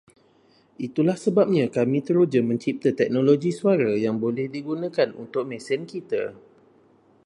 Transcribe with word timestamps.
Itulah 0.87 1.13
sebabnya 1.25 1.65
kami 1.77 1.99
teruja 2.07 2.39
mencipta 2.49 2.89
teknologi 3.01 3.49
suara 3.59 3.91
yang 4.05 4.15
boleh 4.23 4.45
digunakan 4.57 5.09
untuk 5.23 5.43
mesin 5.51 5.81
kita 5.91 6.23